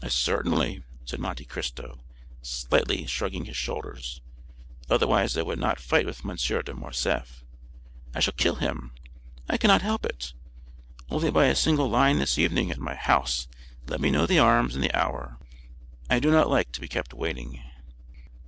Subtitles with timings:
[0.09, 2.01] "Certainly," said Monte Cristo,
[2.41, 4.19] slightly shrugging his shoulders;
[4.89, 6.35] "otherwise I would not fight with M.
[6.37, 7.43] de Morcerf.
[8.15, 10.33] I shall kill him—I cannot help it.
[11.11, 13.47] Only by a single line this evening at my house
[13.85, 15.37] let me know the arms and the hour;
[16.09, 17.61] I do not like to be kept waiting."